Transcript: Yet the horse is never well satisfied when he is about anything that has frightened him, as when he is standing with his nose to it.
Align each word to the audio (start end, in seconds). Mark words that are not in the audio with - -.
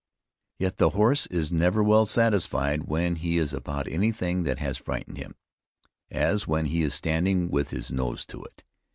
Yet 0.57 0.77
the 0.77 0.89
horse 0.89 1.27
is 1.27 1.51
never 1.51 1.83
well 1.83 2.07
satisfied 2.07 2.85
when 2.87 3.17
he 3.17 3.37
is 3.37 3.53
about 3.53 3.87
anything 3.87 4.41
that 4.45 4.57
has 4.57 4.79
frightened 4.79 5.17
him, 5.19 5.35
as 6.09 6.47
when 6.47 6.65
he 6.65 6.81
is 6.81 6.95
standing 6.95 7.51
with 7.51 7.69
his 7.69 7.91
nose 7.91 8.25
to 8.25 8.43
it. 8.43 8.63